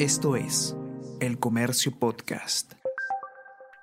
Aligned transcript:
Esto 0.00 0.34
es 0.34 0.74
El 1.20 1.38
Comercio 1.38 1.92
Podcast. 1.92 2.72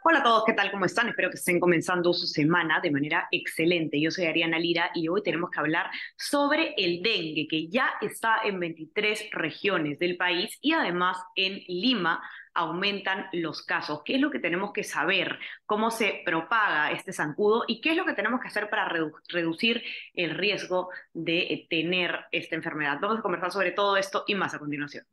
Hola 0.03 0.21
a 0.21 0.23
todos, 0.23 0.45
¿qué 0.47 0.53
tal? 0.53 0.71
¿Cómo 0.71 0.85
están? 0.85 1.07
Espero 1.09 1.29
que 1.29 1.35
estén 1.35 1.59
comenzando 1.59 2.11
su 2.11 2.25
semana 2.25 2.79
de 2.81 2.89
manera 2.89 3.27
excelente. 3.29 4.01
Yo 4.01 4.09
soy 4.09 4.25
Ariana 4.25 4.57
Lira 4.57 4.89
y 4.95 5.09
hoy 5.09 5.21
tenemos 5.21 5.51
que 5.51 5.59
hablar 5.59 5.91
sobre 6.17 6.73
el 6.75 7.03
dengue, 7.03 7.47
que 7.47 7.67
ya 7.67 7.91
está 8.01 8.37
en 8.43 8.59
23 8.59 9.29
regiones 9.31 9.99
del 9.99 10.17
país 10.17 10.57
y 10.59 10.71
además 10.71 11.19
en 11.35 11.61
Lima 11.67 12.19
aumentan 12.57 13.27
los 13.33 13.61
casos. 13.61 14.01
¿Qué 14.03 14.15
es 14.15 14.21
lo 14.21 14.31
que 14.31 14.39
tenemos 14.39 14.73
que 14.73 14.83
saber? 14.83 15.39
¿Cómo 15.65 15.91
se 15.91 16.23
propaga 16.25 16.91
este 16.91 17.13
zancudo? 17.13 17.63
¿Y 17.67 17.79
qué 17.81 17.91
es 17.91 17.97
lo 17.97 18.03
que 18.03 18.13
tenemos 18.13 18.41
que 18.41 18.47
hacer 18.47 18.69
para 18.69 18.89
reducir 19.29 19.83
el 20.15 20.31
riesgo 20.31 20.89
de 21.13 21.67
tener 21.69 22.25
esta 22.31 22.55
enfermedad? 22.55 22.97
Vamos 22.99 23.19
a 23.19 23.21
conversar 23.21 23.51
sobre 23.51 23.71
todo 23.71 23.95
esto 23.95 24.23
y 24.27 24.33
más 24.33 24.55
a 24.55 24.59
continuación. 24.59 25.05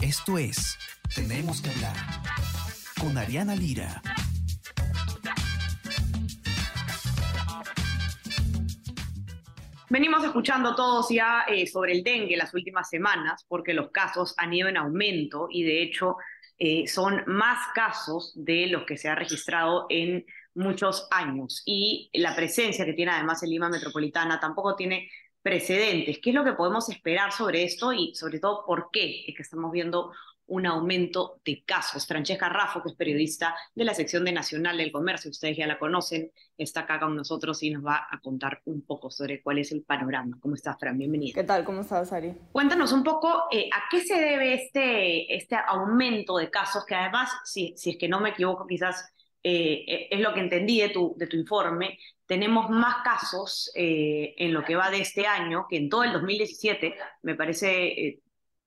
Esto 0.00 0.38
es 0.38 0.78
Tenemos 1.14 1.60
que 1.60 1.70
hablar 1.70 1.96
con 2.98 3.18
Ariana 3.18 3.54
Lira. 3.54 4.00
Venimos 9.88 10.24
escuchando 10.24 10.74
todos 10.74 11.08
ya 11.10 11.44
eh, 11.48 11.66
sobre 11.66 11.92
el 11.92 12.02
dengue 12.02 12.36
las 12.36 12.52
últimas 12.54 12.88
semanas 12.88 13.44
porque 13.48 13.72
los 13.72 13.90
casos 13.90 14.34
han 14.36 14.52
ido 14.52 14.68
en 14.68 14.76
aumento 14.76 15.46
y 15.48 15.62
de 15.62 15.82
hecho 15.82 16.16
eh, 16.58 16.88
son 16.88 17.22
más 17.26 17.68
casos 17.72 18.32
de 18.34 18.66
los 18.66 18.84
que 18.84 18.96
se 18.96 19.08
ha 19.08 19.14
registrado 19.14 19.86
en 19.88 20.26
muchos 20.54 21.06
años. 21.12 21.62
Y 21.66 22.10
la 22.14 22.34
presencia 22.34 22.84
que 22.84 22.94
tiene 22.94 23.12
además 23.12 23.42
en 23.44 23.50
Lima 23.50 23.68
Metropolitana 23.68 24.40
tampoco 24.40 24.74
tiene 24.74 25.08
precedentes. 25.40 26.18
¿Qué 26.20 26.30
es 26.30 26.34
lo 26.34 26.42
que 26.42 26.54
podemos 26.54 26.88
esperar 26.88 27.30
sobre 27.30 27.62
esto 27.62 27.92
y 27.92 28.12
sobre 28.16 28.40
todo 28.40 28.64
por 28.66 28.88
qué 28.90 29.24
es 29.28 29.36
que 29.36 29.42
estamos 29.42 29.70
viendo 29.70 30.12
un 30.46 30.66
aumento 30.66 31.40
de 31.44 31.62
casos? 31.64 32.06
Francesca 32.06 32.48
Raffo, 32.48 32.82
que 32.82 32.90
es 32.90 32.94
periodista 32.94 33.54
de 33.74 33.84
la 33.84 33.94
sección 33.94 34.24
de 34.24 34.32
Nacional 34.32 34.76
del 34.76 34.92
Comercio, 34.92 35.30
ustedes 35.30 35.56
ya 35.56 35.66
la 35.66 35.78
conocen, 35.78 36.30
está 36.56 36.80
acá 36.80 37.00
con 37.00 37.16
nosotros 37.16 37.62
y 37.62 37.70
nos 37.70 37.84
va 37.84 38.06
a 38.10 38.20
contar 38.20 38.62
un 38.64 38.82
poco 38.82 39.10
sobre 39.10 39.42
cuál 39.42 39.58
es 39.58 39.72
el 39.72 39.82
panorama. 39.82 40.36
¿Cómo 40.40 40.54
estás, 40.54 40.76
Fran? 40.78 40.98
Bienvenida. 40.98 41.34
¿Qué 41.34 41.44
tal? 41.44 41.64
¿Cómo 41.64 41.80
estás, 41.80 42.12
Ari? 42.12 42.34
Cuéntanos 42.52 42.92
un 42.92 43.02
poco 43.02 43.44
eh, 43.50 43.68
a 43.72 43.84
qué 43.90 44.00
se 44.00 44.20
debe 44.20 44.54
este, 44.54 45.34
este 45.34 45.56
aumento 45.66 46.38
de 46.38 46.50
casos, 46.50 46.84
que 46.84 46.94
además, 46.94 47.30
si, 47.44 47.74
si 47.76 47.90
es 47.90 47.96
que 47.96 48.08
no 48.08 48.20
me 48.20 48.30
equivoco, 48.30 48.66
quizás 48.66 49.12
eh, 49.42 50.08
es 50.10 50.20
lo 50.20 50.34
que 50.34 50.40
entendí 50.40 50.80
de 50.80 50.88
tu, 50.88 51.14
de 51.16 51.26
tu 51.28 51.36
informe, 51.36 51.98
tenemos 52.26 52.68
más 52.68 52.96
casos 53.04 53.70
eh, 53.74 54.34
en 54.36 54.52
lo 54.52 54.64
que 54.64 54.74
va 54.74 54.90
de 54.90 55.00
este 55.00 55.26
año 55.26 55.66
que 55.70 55.76
en 55.76 55.88
todo 55.88 56.02
el 56.02 56.12
2017, 56.12 56.96
me 57.22 57.36
parece, 57.36 57.86
eh, 57.86 58.20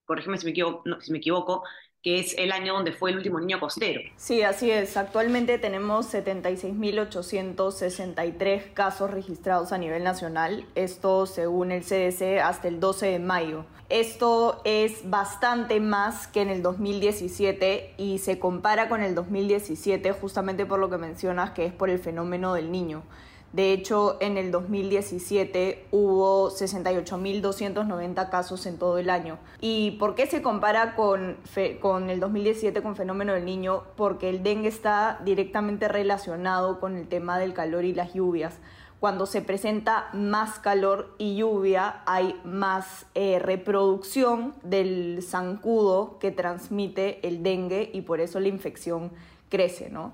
corrígeme 0.09 0.37
si 0.39 0.45
me 0.45 0.51
equivoco, 0.51 0.83
si 1.01 1.11
me 1.11 1.19
equivoco 1.19 1.63
que 2.01 2.19
es 2.19 2.33
el 2.37 2.51
año 2.51 2.73
donde 2.73 2.91
fue 2.93 3.11
el 3.11 3.17
último 3.17 3.39
niño 3.39 3.59
costero. 3.59 4.01
Sí, 4.15 4.41
así 4.41 4.71
es. 4.71 4.97
Actualmente 4.97 5.59
tenemos 5.59 6.11
76.863 6.11 8.73
casos 8.73 9.11
registrados 9.11 9.71
a 9.71 9.77
nivel 9.77 10.03
nacional, 10.03 10.65
esto 10.73 11.27
según 11.27 11.71
el 11.71 11.83
CDC 11.83 12.39
hasta 12.41 12.67
el 12.69 12.79
12 12.79 13.05
de 13.05 13.19
mayo. 13.19 13.67
Esto 13.89 14.61
es 14.63 15.07
bastante 15.09 15.79
más 15.79 16.25
que 16.27 16.41
en 16.41 16.49
el 16.49 16.63
2017 16.63 17.93
y 17.97 18.17
se 18.17 18.39
compara 18.39 18.89
con 18.89 19.03
el 19.03 19.13
2017 19.13 20.11
justamente 20.13 20.65
por 20.65 20.79
lo 20.79 20.89
que 20.89 20.97
mencionas 20.97 21.51
que 21.51 21.65
es 21.65 21.73
por 21.73 21.91
el 21.91 21.99
fenómeno 21.99 22.55
del 22.55 22.71
niño. 22.71 23.03
De 23.51 23.73
hecho, 23.73 24.17
en 24.19 24.37
el 24.37 24.51
2017 24.51 25.87
hubo 25.91 26.51
68.290 26.51 28.29
casos 28.29 28.65
en 28.67 28.77
todo 28.77 28.99
el 28.99 29.09
año. 29.09 29.39
¿Y 29.59 29.91
por 29.91 30.13
qué 30.13 30.27
se 30.27 30.43
compara 30.43 30.95
con, 30.95 31.37
con 31.81 32.11
el 32.11 32.19
2017 32.19 32.83
con 32.83 32.95
fenómeno 32.95 33.33
del 33.33 33.45
niño? 33.45 33.83
Porque 33.95 34.29
el 34.29 34.43
dengue 34.43 34.67
está 34.67 35.19
directamente 35.25 35.87
relacionado 35.87 36.79
con 36.79 36.95
el 36.95 37.07
tema 37.07 37.39
del 37.39 37.53
calor 37.53 37.85
y 37.85 37.93
las 37.95 38.13
lluvias. 38.13 38.53
Cuando 38.99 39.25
se 39.25 39.41
presenta 39.41 40.09
más 40.13 40.59
calor 40.59 41.15
y 41.17 41.37
lluvia, 41.37 42.01
hay 42.05 42.39
más 42.43 43.05
eh, 43.15 43.39
reproducción 43.39 44.53
del 44.61 45.23
zancudo 45.23 46.19
que 46.19 46.31
transmite 46.31 47.25
el 47.25 47.41
dengue 47.41 47.89
y 47.93 48.01
por 48.01 48.19
eso 48.19 48.41
la 48.41 48.49
infección 48.49 49.11
crece, 49.47 49.89
¿no? 49.89 50.13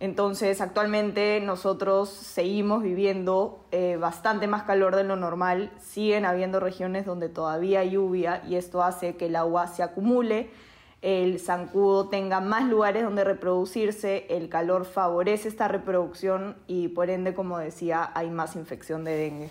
Entonces, 0.00 0.60
actualmente 0.62 1.40
nosotros 1.44 2.08
seguimos 2.08 2.82
viviendo 2.82 3.62
eh, 3.70 3.98
bastante 4.00 4.46
más 4.46 4.62
calor 4.62 4.96
de 4.96 5.04
lo 5.04 5.14
normal, 5.14 5.70
siguen 5.78 6.24
habiendo 6.24 6.58
regiones 6.58 7.04
donde 7.04 7.28
todavía 7.28 7.80
hay 7.80 7.90
lluvia 7.90 8.42
y 8.48 8.54
esto 8.56 8.82
hace 8.82 9.16
que 9.16 9.26
el 9.26 9.36
agua 9.36 9.66
se 9.66 9.82
acumule, 9.82 10.48
el 11.02 11.38
zancudo 11.38 12.08
tenga 12.08 12.40
más 12.40 12.66
lugares 12.66 13.04
donde 13.04 13.24
reproducirse, 13.24 14.24
el 14.30 14.48
calor 14.48 14.86
favorece 14.86 15.48
esta 15.48 15.68
reproducción 15.68 16.56
y 16.66 16.88
por 16.88 17.10
ende, 17.10 17.34
como 17.34 17.58
decía, 17.58 18.10
hay 18.14 18.30
más 18.30 18.56
infección 18.56 19.04
de 19.04 19.16
dengue. 19.16 19.50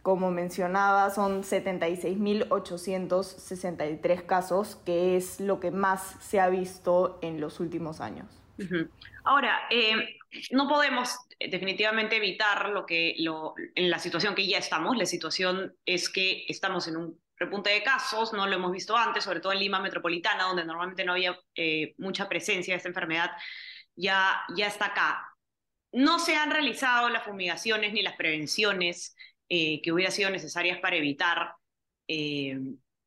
Como 0.00 0.30
mencionaba, 0.30 1.10
son 1.10 1.42
76.863 1.42 4.24
casos, 4.24 4.78
que 4.86 5.18
es 5.18 5.40
lo 5.40 5.60
que 5.60 5.70
más 5.70 6.16
se 6.20 6.40
ha 6.40 6.48
visto 6.48 7.18
en 7.20 7.38
los 7.38 7.60
últimos 7.60 8.00
años. 8.00 8.41
Ahora, 9.24 9.66
eh, 9.70 10.16
no 10.50 10.68
podemos 10.68 11.16
definitivamente 11.38 12.16
evitar 12.16 12.70
lo 12.70 12.86
que 12.86 13.14
lo, 13.18 13.54
en 13.74 13.90
la 13.90 13.98
situación 13.98 14.34
que 14.34 14.46
ya 14.46 14.58
estamos. 14.58 14.96
La 14.96 15.06
situación 15.06 15.74
es 15.84 16.08
que 16.08 16.44
estamos 16.48 16.88
en 16.88 16.96
un 16.96 17.20
repunte 17.36 17.70
de 17.70 17.82
casos, 17.82 18.32
no 18.32 18.46
lo 18.46 18.54
hemos 18.54 18.72
visto 18.72 18.96
antes, 18.96 19.24
sobre 19.24 19.40
todo 19.40 19.52
en 19.52 19.58
Lima 19.58 19.80
metropolitana, 19.80 20.44
donde 20.44 20.64
normalmente 20.64 21.04
no 21.04 21.12
había 21.12 21.38
eh, 21.54 21.94
mucha 21.98 22.28
presencia 22.28 22.74
de 22.74 22.76
esta 22.76 22.88
enfermedad, 22.88 23.30
ya, 23.96 24.42
ya 24.56 24.68
está 24.68 24.86
acá. 24.86 25.28
No 25.92 26.18
se 26.18 26.36
han 26.36 26.50
realizado 26.50 27.08
las 27.08 27.24
fumigaciones 27.24 27.92
ni 27.92 28.02
las 28.02 28.16
prevenciones 28.16 29.14
eh, 29.48 29.82
que 29.82 29.92
hubieran 29.92 30.12
sido 30.12 30.30
necesarias 30.30 30.78
para 30.80 30.96
evitar 30.96 31.54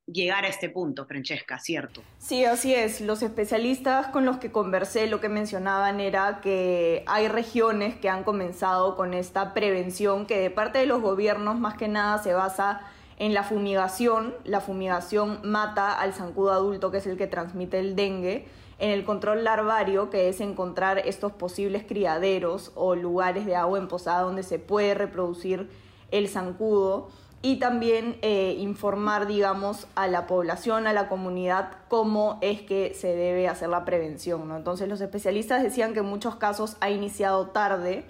llegar 0.08 0.46
a 0.46 0.48
este 0.48 0.70
punto, 0.70 1.06
Francesca, 1.06 1.60
¿cierto? 1.60 2.02
Sí, 2.20 2.46
así 2.46 2.74
es. 2.74 3.02
Los 3.02 3.24
especialistas 3.24 4.08
con 4.08 4.26
los 4.26 4.38
que 4.38 4.52
conversé 4.52 5.08
lo 5.08 5.20
que 5.20 5.30
mencionaban 5.30 6.00
era 6.00 6.42
que 6.42 7.04
hay 7.08 7.28
regiones 7.28 7.96
que 7.96 8.10
han 8.10 8.24
comenzado 8.24 8.96
con 8.96 9.14
esta 9.14 9.54
prevención 9.54 10.26
que 10.26 10.40
de 10.40 10.50
parte 10.50 10.80
de 10.80 10.86
los 10.86 11.02
gobiernos 11.02 11.60
más 11.60 11.76
que 11.76 11.88
nada 11.88 12.22
se 12.22 12.34
basa 12.34 12.82
en 13.18 13.34
la 13.34 13.44
fumigación. 13.44 14.36
La 14.44 14.62
fumigación 14.62 15.40
mata 15.44 16.00
al 16.00 16.14
zancudo 16.14 16.52
adulto, 16.52 16.92
que 16.92 16.98
es 16.98 17.08
el 17.08 17.18
que 17.18 17.28
transmite 17.28 17.80
el 17.80 17.96
dengue. 17.96 18.48
En 18.78 18.90
el 18.92 19.06
control 19.06 19.46
larvario, 19.46 20.10
que 20.10 20.28
es 20.28 20.42
encontrar 20.42 21.00
estos 21.00 21.32
posibles 21.32 21.86
criaderos 21.88 22.74
o 22.76 22.94
lugares 22.94 23.46
de 23.46 23.56
agua 23.56 23.80
emposada 23.80 24.22
donde 24.22 24.44
se 24.44 24.60
puede 24.60 24.94
reproducir 24.94 25.70
el 26.12 26.28
zancudo 26.28 27.10
y 27.46 27.58
también 27.58 28.18
eh, 28.24 28.56
informar, 28.58 29.28
digamos, 29.28 29.86
a 29.94 30.08
la 30.08 30.26
población, 30.26 30.88
a 30.88 30.94
la 30.94 31.08
comunidad, 31.08 31.74
cómo 31.90 32.40
es 32.42 32.64
que 32.64 32.96
se 32.96 33.10
debe 33.10 33.48
hacer 33.48 33.70
la 33.70 33.86
prevención. 33.86 34.52
Entonces 34.52 34.90
los 34.90 35.00
especialistas 35.00 35.62
decían 35.62 35.94
que 35.94 36.00
en 36.00 36.08
muchos 36.08 36.38
casos 36.38 36.76
ha 36.80 36.90
iniciado 36.90 37.50
tarde, 37.50 38.04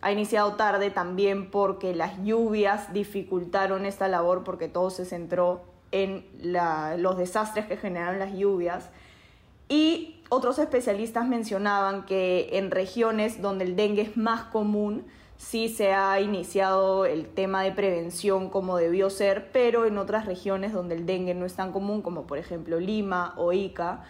ha 0.00 0.10
iniciado 0.10 0.54
tarde 0.54 0.90
también 0.90 1.50
porque 1.50 1.94
las 1.94 2.24
lluvias 2.24 2.94
dificultaron 2.94 3.84
esta 3.84 4.08
labor, 4.08 4.42
porque 4.42 4.68
todo 4.68 4.88
se 4.88 5.04
centró 5.04 5.64
en 5.92 6.24
los 6.40 7.18
desastres 7.18 7.66
que 7.66 7.76
generaron 7.76 8.18
las 8.18 8.32
lluvias. 8.32 8.88
Y 9.68 10.22
otros 10.30 10.58
especialistas 10.58 11.28
mencionaban 11.28 12.06
que 12.06 12.48
en 12.52 12.70
regiones 12.70 13.42
donde 13.42 13.66
el 13.66 13.76
dengue 13.76 14.00
es 14.00 14.16
más 14.16 14.44
común, 14.44 15.04
sí 15.38 15.68
se 15.68 15.94
ha 15.94 16.20
iniciado 16.20 17.06
el 17.06 17.28
tema 17.28 17.62
de 17.62 17.72
prevención 17.72 18.50
como 18.50 18.76
debió 18.76 19.08
ser, 19.08 19.50
pero 19.52 19.86
en 19.86 19.96
otras 19.96 20.26
regiones 20.26 20.72
donde 20.72 20.96
el 20.96 21.06
dengue 21.06 21.34
no 21.34 21.46
es 21.46 21.54
tan 21.54 21.72
común, 21.72 22.02
como 22.02 22.26
por 22.26 22.38
ejemplo 22.38 22.78
Lima 22.78 23.34
o 23.36 23.52
Ica, 23.52 24.02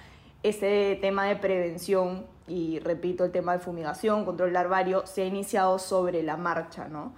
ese 0.43 0.99
tema 1.01 1.27
de 1.27 1.37
prevención 1.37 2.27
y 2.49 2.79
repito 2.81 3.25
el 3.25 3.31
tema 3.31 3.53
de 3.53 3.59
fumigación, 3.59 4.25
control 4.25 4.55
larvario, 4.55 5.07
se 5.07 5.23
ha 5.23 5.27
iniciado 5.27 5.79
sobre 5.79 6.23
la 6.23 6.39
marcha, 6.39 6.89
¿no? 6.89 7.13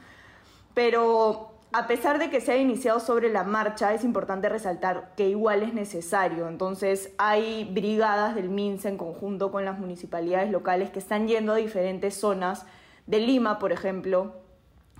Pero 0.74 1.52
a 1.72 1.86
pesar 1.86 2.18
de 2.18 2.30
que 2.30 2.40
se 2.40 2.50
ha 2.50 2.56
iniciado 2.56 2.98
sobre 2.98 3.30
la 3.30 3.44
marcha, 3.44 3.94
es 3.94 4.02
importante 4.02 4.48
resaltar 4.48 5.12
que 5.16 5.28
igual 5.28 5.62
es 5.62 5.72
necesario. 5.72 6.48
Entonces, 6.48 7.12
hay 7.16 7.64
brigadas 7.72 8.34
del 8.34 8.48
MINSA 8.48 8.88
en 8.88 8.96
conjunto 8.96 9.52
con 9.52 9.64
las 9.64 9.78
municipalidades 9.78 10.50
locales 10.50 10.90
que 10.90 10.98
están 10.98 11.28
yendo 11.28 11.52
a 11.52 11.56
diferentes 11.56 12.14
zonas 12.14 12.66
de 13.10 13.18
Lima, 13.18 13.58
por 13.58 13.72
ejemplo, 13.72 14.36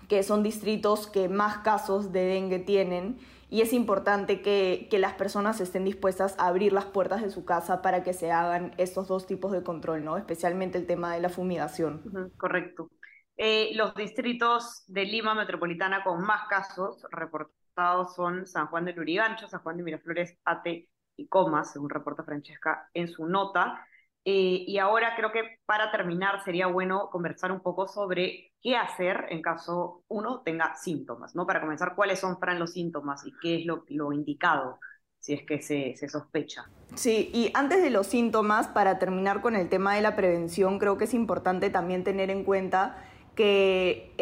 que 0.09 0.25
son 0.25 0.43
distritos 0.43 1.07
que 1.07 1.29
más 1.29 1.59
casos 1.59 2.13
de 2.13 2.25
dengue 2.25 2.59
tienen 2.59 3.19
y 3.49 3.63
es 3.63 3.73
importante 3.73 4.43
que, 4.43 4.89
las 4.99 5.15
personas 5.15 5.61
estén 5.61 5.85
dispuestas 5.85 6.37
a 6.39 6.49
abrir 6.49 6.73
las 6.73 6.85
puertas 6.87 7.23
de 7.23 7.31
su 7.31 7.45
casa 7.45 7.83
para 7.83 8.03
que 8.03 8.13
se 8.13 8.31
hagan 8.31 8.73
estos 8.79 9.09
dos 9.09 9.27
tipos 9.27 9.53
de 9.53 9.63
control, 9.63 10.05
¿no? 10.05 10.17
Especialmente 10.17 10.79
el 10.79 10.87
tema 10.87 11.15
de 11.15 11.21
la 11.21 11.29
fumigación. 11.29 12.33
correcto. 12.37 12.91
Eh, 13.37 13.71
los 13.75 13.95
distritos 13.95 14.85
de 14.87 15.05
Lima 15.05 15.35
Metropolitana 15.35 16.05
con 16.05 16.21
más 16.23 16.49
casos 16.49 17.07
reportados 17.11 18.15
son 18.15 18.47
San 18.47 18.67
Juan 18.67 18.85
de 18.85 18.93
Lurigancho, 18.93 19.49
San 19.49 19.63
Juan 19.63 19.77
de 19.77 19.83
Miraflores, 19.85 20.37
Ate 20.45 20.89
y 21.17 21.27
Comas, 21.29 21.73
según 21.73 21.91
reporta 21.91 22.25
Francesca 22.25 22.89
en 22.93 23.09
su 23.09 23.27
nota. 23.27 23.87
Eh, 24.25 24.65
y 24.67 24.79
ahora 24.79 25.15
creo 25.17 25.33
que 25.33 25.57
para 25.65 25.91
terminar 25.91 26.45
sería 26.45 26.67
bueno 26.67 27.09
conversar 27.11 27.53
un 27.53 27.61
poco 27.61 27.89
sobre 27.89 28.53
qué 28.63 28.77
hacer 28.77 29.27
en 29.31 29.41
caso 29.41 30.05
uno 30.09 30.43
tenga 30.43 30.75
síntomas, 30.77 31.35
¿no? 31.35 31.47
Para 31.47 31.61
comenzar, 31.61 31.95
cuáles 31.95 32.21
son, 32.21 32.39
Fran, 32.39 32.59
los 32.59 32.73
síntomas 32.73 33.27
y 33.27 33.33
qué 33.41 33.61
es 33.61 33.67
lo, 33.67 33.85
lo 33.89 34.13
indicado 34.13 34.79
si 35.19 35.35
es 35.35 35.43
que 35.47 35.61
se, 35.61 35.95
se, 35.97 36.09
sospecha. 36.09 36.65
Sí, 36.95 37.31
y 37.35 37.51
antes 37.53 37.83
de 37.83 37.91
los 37.91 38.07
síntomas, 38.07 38.69
para 38.69 38.99
terminar 38.99 39.43
con 39.43 39.55
el 39.55 39.69
tema 39.69 39.95
de 39.95 40.01
la 40.01 40.17
prevención, 40.17 40.79
creo 40.79 40.97
que 40.97 41.05
es 41.05 41.13
importante 41.13 41.69
también 41.69 42.05
tener 42.05 42.31
en 42.31 42.43
cuenta 42.43 43.05
que 43.35 44.13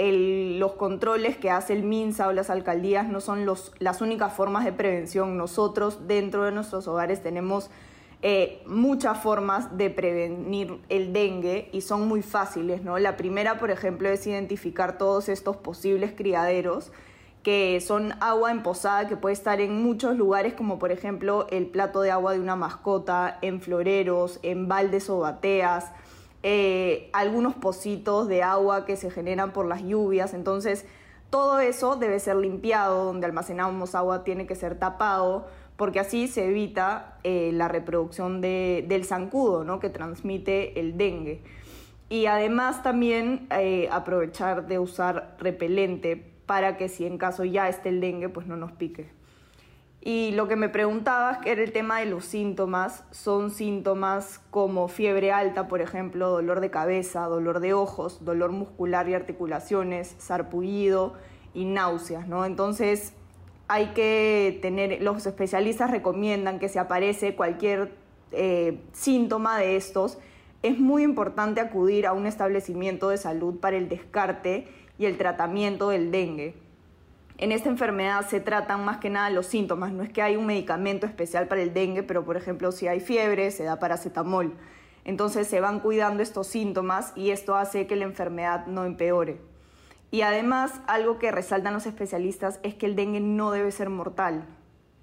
los 0.59 0.75
controles 0.75 1.37
que 1.37 1.51
hace 1.51 1.73
el 1.73 1.83
MINSA 1.83 2.29
o 2.29 2.33
las 2.33 2.51
alcaldías 2.51 3.09
no 3.09 3.21
son 3.21 3.47
los, 3.47 3.73
las 3.79 4.01
únicas 4.01 4.33
formas 4.33 4.65
de 4.65 4.73
prevención. 4.73 5.37
Nosotros 5.37 6.07
dentro 6.07 6.45
de 6.45 6.53
nuestros 6.53 6.87
hogares 6.89 7.23
tenemos 7.23 7.71
eh, 8.23 8.63
muchas 8.67 9.23
formas 9.23 9.77
de 9.77 9.91
prevenir 9.91 10.79
el 10.89 11.13
dengue 11.13 11.69
y 11.73 11.83
son 11.83 12.09
muy 12.09 12.23
fáciles. 12.23 12.83
¿no? 12.83 12.99
La 12.99 13.17
primera, 13.17 13.59
por 13.59 13.71
ejemplo, 13.71 14.09
es 14.09 14.27
identificar 14.27 14.99
todos 14.99 15.29
estos 15.29 15.57
posibles 15.57 16.13
criaderos 16.17 16.93
que 17.43 17.81
son 17.81 18.15
agua 18.21 18.51
emposada 18.51 19.09
que 19.09 19.17
puede 19.17 19.33
estar 19.33 19.61
en 19.61 19.83
muchos 19.83 20.17
lugares 20.17 20.55
como 20.55 20.79
por 20.81 20.91
ejemplo 20.91 21.47
el 21.51 21.67
plato 21.67 22.01
de 22.01 22.11
agua 22.11 22.33
de 22.33 22.41
una 22.41 22.57
mascota, 22.57 23.39
en 23.43 23.61
floreros, 23.61 24.41
en 24.43 24.67
baldes 24.69 25.09
o 25.09 25.21
bateas 25.21 25.93
eh, 26.45 27.11
algunos 27.13 27.55
pocitos 27.55 28.29
de 28.29 28.43
agua 28.43 28.85
que 28.85 28.97
se 28.97 29.11
generan 29.11 29.53
por 29.53 29.67
las 29.67 29.83
lluvias. 29.83 30.35
Entonces, 30.35 30.85
todo 31.31 31.59
eso 31.59 31.97
debe 31.97 32.21
ser 32.21 32.37
limpiado, 32.37 33.05
donde 33.05 33.27
almacenamos 33.27 33.95
agua 33.95 34.25
tiene 34.25 34.47
que 34.47 34.55
ser 34.55 34.79
tapado, 34.79 35.49
porque 35.79 36.01
así 36.01 36.27
se 36.27 36.49
evita 36.49 37.19
eh, 37.23 37.53
la 37.55 37.69
reproducción 37.69 38.41
del 38.41 39.05
zancudo, 39.05 39.63
¿no? 39.63 39.79
que 39.79 39.91
transmite 39.91 40.81
el 40.81 40.99
dengue. 40.99 41.41
Y 42.09 42.27
además 42.27 42.83
también 42.83 43.47
eh, 43.51 43.89
aprovechar 43.93 44.67
de 44.67 44.81
usar 44.81 45.37
repelente 45.39 46.17
para 46.47 46.77
que 46.77 46.89
si 46.89 47.07
en 47.07 47.17
caso 47.17 47.45
ya 47.45 47.69
esté 47.69 47.91
el 47.91 48.01
dengue, 48.01 48.29
pues 48.29 48.49
no 48.49 48.57
nos 48.57 48.73
pique. 48.73 49.09
Y 50.01 50.33
lo 50.33 50.49
que 50.49 50.57
me 50.57 50.69
preguntabas, 50.69 51.39
que 51.39 51.53
era 51.53 51.63
el 51.63 51.71
tema 51.71 52.01
de 52.01 52.07
los 52.07 52.25
síntomas, 52.25 53.05
son 53.13 53.53
síntomas 53.53 54.41
como 54.51 54.89
fiebre 54.89 55.31
alta, 55.31 55.69
por 55.69 55.81
ejemplo, 55.81 56.31
dolor 56.31 56.59
de 56.59 56.71
cabeza, 56.71 57.27
dolor 57.27 57.61
de 57.61 57.73
ojos, 57.73 58.25
dolor 58.25 58.51
muscular 58.51 59.09
y 59.09 59.15
articulaciones, 59.15 60.17
sarpullido 60.19 61.15
y 61.55 61.67
náuseas, 61.67 62.27
¿no? 62.27 62.45
Entonces, 62.45 63.13
hay 63.69 63.89
que 63.89 64.59
tener, 64.63 65.01
los 65.03 65.27
especialistas 65.27 65.91
recomiendan 65.91 66.59
que 66.59 66.69
si 66.69 66.79
aparece 66.79 67.37
cualquier 67.37 67.93
eh, 68.33 68.81
síntoma 68.93 69.59
de 69.59 69.77
estos, 69.77 70.19
es 70.63 70.79
muy 70.79 71.03
importante 71.03 71.61
acudir 71.61 72.07
a 72.07 72.13
un 72.13 72.27
establecimiento 72.27 73.11
de 73.11 73.19
salud 73.19 73.61
para 73.61 73.77
el 73.77 73.89
descarte 73.89 74.67
y 74.99 75.07
el 75.07 75.17
tratamiento 75.17 75.91
del 75.91 76.11
dengue 76.11 76.55
en 77.39 77.53
esta 77.53 77.69
enfermedad 77.69 78.27
se 78.27 78.41
tratan 78.41 78.85
más 78.85 78.99
que 78.99 79.11
nada 79.11 79.31
los 79.31 79.47
síntomas, 79.47 79.93
no 79.93 80.03
es 80.03 80.13
que 80.13 80.23
hay 80.23 80.35
un 80.35 80.45
medicamento 80.45 81.07
especial 81.07 81.47
para 81.47 81.63
el 81.63 81.73
dengue, 81.73 82.03
pero 82.03 82.25
por 82.25 82.37
ejemplo 82.37 82.73
si 82.73 82.89
hay 82.89 82.99
fiebre 82.99 83.53
se 83.53 83.63
da 83.63 83.79
paracetamol. 83.79 84.55
Entonces 85.05 85.47
se 85.47 85.61
van 85.61 85.79
cuidando 85.79 86.23
estos 86.23 86.49
síntomas 86.49 87.13
y 87.15 87.31
esto 87.31 87.55
hace 87.55 87.87
que 87.87 87.95
la 87.95 88.05
enfermedad 88.05 88.67
no 88.67 88.85
empeore. 88.85 89.41
Y 90.11 90.23
además 90.23 90.81
algo 90.87 91.19
que 91.19 91.31
resaltan 91.31 91.75
los 91.75 91.87
especialistas 91.87 92.61
es 92.63 92.75
que 92.75 92.87
el 92.87 92.97
dengue 92.97 93.21
no 93.21 93.51
debe 93.51 93.71
ser 93.71 93.91
mortal. 93.91 94.45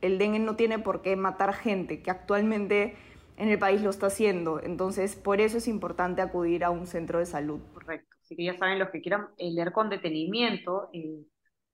El 0.02 0.18
dengue 0.18 0.40
no 0.40 0.56
tiene 0.56 0.80
por 0.80 1.02
qué 1.02 1.16
matar 1.16 1.54
gente, 1.54 2.02
que 2.02 2.12
actualmente 2.12 2.96
en 3.38 3.50
el 3.50 3.60
país 3.60 3.82
lo 3.82 3.90
está 3.90 4.08
haciendo. 4.08 4.62
Entonces 4.62 5.16
por 5.16 5.42
eso 5.42 5.58
es 5.58 5.68
importante 5.68 6.22
acudir 6.22 6.64
a 6.64 6.70
un 6.70 6.88
centro 6.88 7.20
de 7.20 7.26
salud. 7.26 7.60
Correcto. 7.74 8.16
Así 8.24 8.36
que 8.36 8.46
ya 8.46 8.58
saben 8.58 8.80
los 8.80 8.90
que 8.90 9.02
quieran 9.02 9.28
eh, 9.38 9.52
leer 9.52 9.72
con 9.72 9.90
detenimiento. 9.90 10.90
Eh 10.94 11.26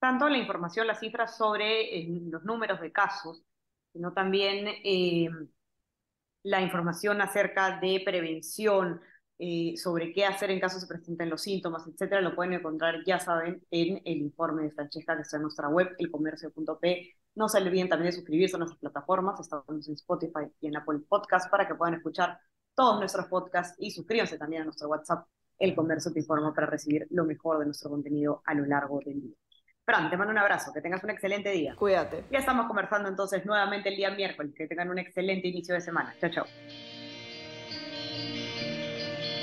tanto 0.02 0.28
la 0.28 0.36
información, 0.36 0.88
las 0.88 0.98
cifras 0.98 1.36
sobre 1.36 1.96
eh, 1.96 2.08
los 2.24 2.42
números 2.42 2.80
de 2.80 2.90
casos, 2.90 3.44
sino 3.92 4.12
también 4.12 4.66
eh, 4.82 5.28
la 6.42 6.60
información 6.60 7.20
acerca 7.20 7.78
de 7.78 8.02
prevención, 8.04 9.00
eh, 9.44 9.76
sobre 9.76 10.12
qué 10.12 10.24
hacer 10.24 10.52
en 10.52 10.60
caso 10.60 10.78
se 10.78 10.86
presenten 10.86 11.28
los 11.28 11.42
síntomas, 11.42 11.84
etcétera, 11.88 12.20
lo 12.20 12.32
pueden 12.36 12.52
encontrar, 12.52 13.02
ya 13.04 13.18
saben, 13.18 13.60
en 13.72 14.00
el 14.04 14.18
informe 14.18 14.62
de 14.62 14.70
Francesca 14.70 15.16
que 15.16 15.22
está 15.22 15.36
en 15.36 15.42
nuestra 15.42 15.68
web, 15.68 15.96
elcomercio.p. 15.98 17.16
No 17.34 17.48
se 17.48 17.58
olviden 17.58 17.88
también 17.88 18.12
de 18.12 18.16
suscribirse 18.18 18.54
a 18.54 18.60
nuestras 18.60 18.78
plataformas, 18.78 19.40
estamos 19.40 19.88
en 19.88 19.94
Spotify 19.94 20.46
y 20.60 20.68
en 20.68 20.76
Apple 20.76 21.00
Podcast 21.08 21.50
para 21.50 21.66
que 21.66 21.74
puedan 21.74 21.94
escuchar 21.94 22.38
todos 22.76 23.00
nuestros 23.00 23.26
podcasts 23.26 23.74
y 23.80 23.90
suscríbanse 23.90 24.38
también 24.38 24.62
a 24.62 24.66
nuestro 24.66 24.88
WhatsApp, 24.88 25.26
El 25.58 25.74
Comercio 25.74 26.12
Te 26.12 26.20
Informa, 26.20 26.54
para 26.54 26.68
recibir 26.68 27.08
lo 27.10 27.24
mejor 27.24 27.58
de 27.58 27.64
nuestro 27.64 27.90
contenido 27.90 28.42
a 28.46 28.54
lo 28.54 28.64
largo 28.64 29.00
del 29.04 29.22
día. 29.22 29.34
Fran, 29.84 30.08
te 30.08 30.16
mando 30.16 30.30
un 30.30 30.38
abrazo, 30.38 30.72
que 30.72 30.80
tengas 30.80 31.02
un 31.02 31.10
excelente 31.10 31.50
día. 31.50 31.74
Cuídate. 31.74 32.26
Ya 32.30 32.38
estamos 32.38 32.66
conversando 32.66 33.08
entonces 33.08 33.44
nuevamente 33.44 33.88
el 33.88 33.96
día 33.96 34.12
miércoles. 34.12 34.54
Que 34.56 34.68
tengan 34.68 34.88
un 34.88 35.00
excelente 35.00 35.48
inicio 35.48 35.74
de 35.74 35.80
semana. 35.80 36.14
Chao, 36.20 36.30
chao. 36.30 36.46